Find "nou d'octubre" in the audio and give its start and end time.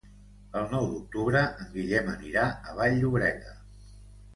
0.71-1.45